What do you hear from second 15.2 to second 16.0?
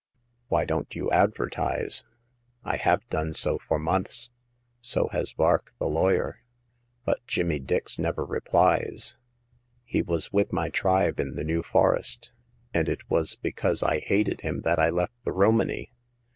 the Romany.